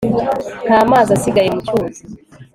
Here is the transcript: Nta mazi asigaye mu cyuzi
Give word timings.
Nta 0.65 0.79
mazi 0.91 1.09
asigaye 1.17 1.49
mu 1.55 1.61
cyuzi 1.67 2.01